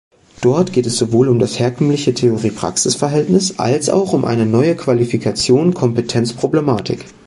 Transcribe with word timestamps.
Dort 0.41 0.73
geht 0.73 0.87
es 0.87 0.97
sowohl 0.97 1.29
um 1.29 1.37
das 1.37 1.59
herkömmliche 1.59 2.15
Theorie-Praxis-Verhältnis 2.15 3.59
als 3.59 3.87
auch 3.91 4.13
um 4.13 4.25
eine 4.25 4.47
neue 4.47 4.75
Qualifikation-Kompetenz-Problematik. 4.75 7.05